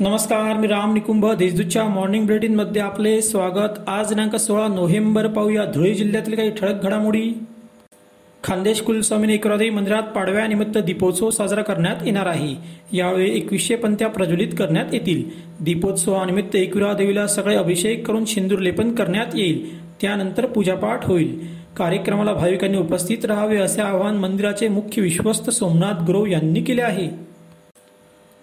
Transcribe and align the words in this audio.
नमस्कार 0.00 0.56
मी 0.56 0.66
राम 0.66 0.94
निकुंभ 0.94 1.32
देशदूतच्या 1.32 1.84
मॉर्निंग 1.84 2.26
बुलेटिनमध्ये 2.26 2.82
आपले 2.82 3.22
स्वागत. 3.22 3.88
आज 3.88 4.08
दिनांक 4.08 4.36
सोळा 4.36 4.68
नोव्हेंबर 4.68 5.26
पाहूया 5.26 5.64
धुळे 5.64 5.94
जिल्ह्यातील 5.94 6.34
काही 6.34 6.50
ठळक 6.50 6.82
घडामोडी. 6.82 7.32
खानदेश 8.44 8.80
कुलस्वामी 8.80 9.34
एकरादेवी 9.34 9.70
मंदिरात 9.70 10.02
पाडव्यानिमित्त 10.02 10.78
दीपोत्सव 10.78 11.30
साजरा 11.30 11.62
करण्यात 11.62 11.96
येणार 12.04 12.26
आहे. 12.26 12.54
यावेळी 12.92 13.36
एकवीसशे 13.36 13.76
पंत्या 13.76 14.08
प्रज्वलित 14.08 14.48
करण्यात 14.58 14.94
येतील. 14.94 15.22
दीपोत्सवानिमित्त 15.60 16.56
एकविरा 16.56 16.92
देवीला 16.92 17.26
सगळे 17.26 17.56
अभिषेक 17.56 18.06
करून 18.06 18.24
सिंदूर 18.24 18.58
लेपन 18.58 18.94
करण्यात 18.94 19.26
येईल. 19.34 19.84
त्यानंतर 20.00 20.46
पूजापाठ 20.46 21.06
होईल. 21.06 21.46
कार्यक्रमाला 21.76 22.32
भाविकांनी 22.32 22.78
उपस्थित 22.78 23.24
राहावे 23.24 23.56
असे 23.56 23.80
आवाहन 23.80 24.16
मंदिराचे 24.16 24.68
मुख्य 24.68 25.02
विश्वस्त 25.02 25.50
सोमनाथ 25.50 26.04
गुरव 26.06 26.26
यांनी 26.26 26.60
केले 26.60 26.82
आहे. 26.82 27.29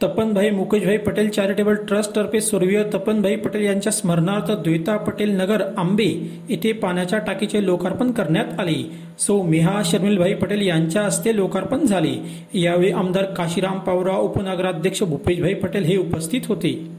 तपनभाई 0.04 0.50
मुकेशभाई 0.50 0.98
पटेल 0.98 1.30
चॅरिटेबल 1.30 1.76
ट्रस्टतर्फे 1.88 2.42
स्वर्गीय 2.42 2.84
तपनभाई 2.94 3.36
पटेल 3.36 3.62
यांच्या 3.62 3.92
स्मरणार्थ 3.92 4.52
द्विता 4.52 4.98
पटेल 4.98 5.30
नगर 5.30 5.62
आंबे 5.78 6.06
येथे 6.50 6.72
पाण्याच्या 6.72 7.20
टाकीचे 7.20 7.66
लोकार्पण 7.66 8.12
करण्यात 8.12 8.60
आले. 8.60 8.92
सौ 9.20 9.42
मेहा 9.42 9.82
शर्मिलभाई 9.86 10.34
पटेल 10.34 10.62
यांच्या 10.62 11.02
हस्ते 11.02 11.36
लोकार्पण 11.36 11.86
झाले. 11.86 12.14
यावेळी 12.54 12.92
आमदार 12.92 13.24
काशीराम 13.24 13.80
पावरा 13.80 14.16
उपनगराध्यक्ष 14.18 15.04
भूपेशभाई 15.04 15.54
पटेल 15.54 15.84
हे 15.84 15.98
उपस्थित 15.98 16.42
होते. 16.48 16.92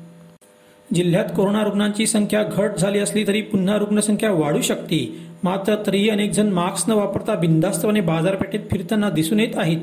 जिल्ह्यात 0.94 1.24
कोरोना 1.36 1.62
रुग्णांची 1.64 2.06
संख्या 2.06 2.42
घट 2.42 2.76
झाली 2.78 2.98
असली 2.98 3.26
तरी 3.26 3.40
पुन्हा 3.42 3.76
रुग्णसंख्या 3.76 4.30
वाढू 4.30 4.60
शकते. 4.60 5.16
मात्र 5.44 5.74
तरीही 5.86 6.08
अनेक 6.08 6.30
जण 6.30 6.48
मास्क 6.48 6.88
न 6.88 6.92
वापरता 6.92 7.34
बिनधास्तपणे 7.34 8.00
बाजारपेठेत 8.00 8.60
फिरताना 8.70 9.10
दिसून 9.10 9.40
येत 9.40 9.56
आहेत. 9.56 9.78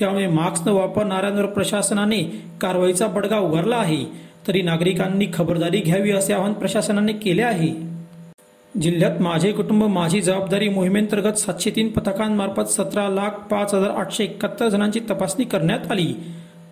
त्यामुळे 0.00 0.26
मास्क 0.26 0.68
न 0.68 0.70
वापरणाऱ्यांवर 0.70 1.46
प्रशासनाने 1.46 2.22
कारवाईचा 2.60 3.06
बडगा 3.06 3.38
उगारला 3.38 3.76
आहे. 3.76 4.30
तरी 4.48 4.62
नागरिकांनी 4.62 5.26
खबरदारी 5.34 5.80
घ्यावी 5.80 6.10
असे 6.10 6.32
आवाहन 6.32 6.52
प्रशासनाने 6.52 7.12
केले 7.12 7.42
आहे. 7.42 7.90
जिल्ह्यात 8.80 9.20
माझे 9.20 9.52
कुटुंब 9.52 9.84
माझी 9.84 10.20
जबाबदारी 10.20 10.68
मोहिमेंतर्गत 10.68 11.32
सातशे 11.32 11.70
तीन 11.70 11.88
पथकांमार्फत 11.88 12.70
सतरा 12.70 13.08
लाख 13.08 13.30
पाच 13.30 13.74
हजार 13.74 13.90
आठशे 13.90 14.24
एकाहत्तर 14.24 14.68
जणांची 14.68 15.00
तपासणी 15.10 15.44
करण्यात 15.44 15.90
आली. 15.90 16.14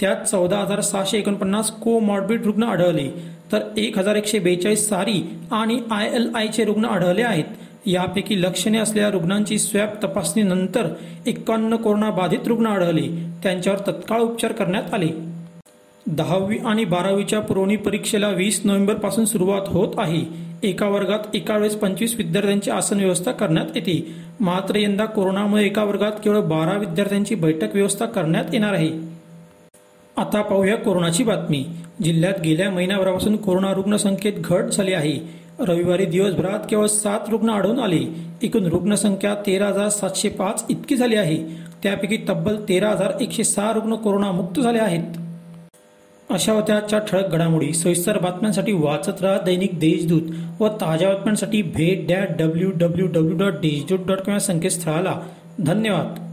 त्यात 0.00 0.16
चौदा 0.16 0.58
हजार 0.58 0.80
सहाशे 0.80 1.18
एकोणपन्नास 1.18 1.70
को 1.70 1.98
मॉर्बिड 1.98 2.44
रुग्ण 2.44 2.62
आढळले. 2.62 3.08
तर 3.52 3.58
एक 3.76 3.98
हजार 3.98 4.14
एकशे 4.14 4.38
बेचाळीस 4.38 4.88
सारी 4.88 5.30
आणि 5.52 5.80
आय 5.90 6.10
एल 6.14 6.32
आयचे 6.34 6.64
रुग्ण 6.64 6.84
आढळले 6.84 7.22
आहेत. 7.22 7.44
यापैकी 7.88 8.42
लक्षणे 8.42 8.78
असलेल्या 8.78 9.10
रुग्णांची 9.10 9.58
स्वॅब 9.58 9.88
तपासणीनंतर 10.04 10.88
एकावन्न 11.26 11.76
कोरोना 11.76 12.10
बाधित 12.10 12.38
रुग्ण 12.46 12.66
आढळले. 12.66 13.08
त्यांच्यावर 13.42 13.78
तत्काळ 13.78 14.20
उपचार 14.20 14.52
करण्यात 14.52 14.94
आले. 14.94 15.08
दहावी 16.06 16.58
आणि 16.58 16.84
बारावीच्या 16.84 17.40
पुरवणी 17.40 17.76
परीक्षेला 17.76 18.28
वीस 18.28 18.60
नोव्हेंबरपासून 18.64 19.24
सुरुवात 19.24 19.60
होत 19.66 19.88
आहे. 19.98 20.22
एका 20.62 20.88
वर्गात 20.88 21.18
एका 21.34 21.56
वेळेस 21.56 21.74
पंचवीस 21.74 22.14
विद्यार्थ्यांची 22.14 22.70
आसन 22.70 23.00
व्यवस्था 23.00 23.32
करण्यात 23.32 23.66
येते. 23.74 24.14
मात्र 24.40 24.76
यंदा 24.76 25.04
कोरोनामुळे 25.04 25.66
एका 25.66 25.84
वर्गात 25.84 26.12
केवळ 26.24 26.40
बारा 26.40 26.78
विद्यार्थ्यांची 26.78 27.34
बैठक 27.34 27.74
व्यवस्था 27.74 28.06
करण्यात 28.06 28.44
येणार 28.52 28.72
आहे. 28.72 28.90
आता 30.16 30.42
पाहूया 30.42 30.76
कोरोनाची 30.76 31.24
बातमी. 31.24 31.66
जिल्ह्यात 32.04 32.40
गेल्या 32.44 32.70
महिन्याभरापासून 32.70 33.36
कोरोना 33.36 33.72
रुग्णसंख्येत 33.72 34.32
घट 34.36 34.64
झाली 34.64 34.92
आहे. 34.92 35.37
रविवारी 35.60 36.04
दिवसभरात 36.04 36.58
केवळ 36.70 36.86
सात 36.86 37.20
रुग्ण 37.28 37.48
आढळून 37.48 37.78
आले. 37.78 38.14
एकूण 38.42 38.64
रुग्णसंख्या 38.64 39.34
तेरा 39.34 39.66
हजार 39.66 39.88
सातशे 39.88 40.28
पाच 40.28 40.64
इतकी 40.70 40.96
झाली 40.96 41.14
आहे. 41.14 41.36
त्यापैकी 41.82 42.16
तब्बल 42.28 42.56
तेरा 42.68 42.90
हजार 42.90 43.12
एकशे 43.20 43.44
सहा 43.44 43.72
रुग्ण 43.72 43.94
कोरोनामुक्त 43.94 44.60
झाले 44.60 44.78
आहेत. 44.78 45.16
अशा 46.30 46.52
होत्या 46.52 46.76
आजच्या 46.76 46.98
ठळक 46.98 47.28
घडामोडी 47.28 47.72
सविस्तर 47.72 48.18
बातम्यांसाठी 48.18 48.72
वाचत 48.72 49.22
राहा 49.22 49.38
दैनिक 49.38 49.80
देशदूत 49.80 50.22
व 50.60 50.68
ताज्या 50.68 51.08
बातम्यांसाठी 51.08 51.62
भेट 51.62 52.08
that 52.08 52.28
W 52.38 52.70
W 52.74 53.06
W 53.06 53.38
dot 53.38 53.52
Deshdoot 53.52 54.06
dot 54.06 54.18
com 54.18 54.34
या 54.34 54.40
संकेतस्थळाला. 54.40 55.20
धन्यवाद. 55.58 56.27